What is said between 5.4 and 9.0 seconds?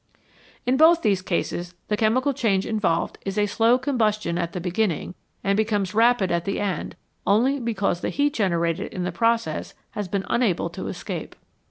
and becomes rapid at the end only because the heat generated